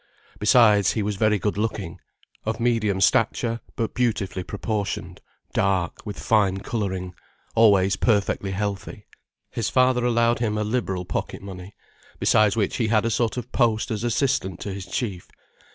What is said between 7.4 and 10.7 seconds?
always perfectly healthy. His father allowed him a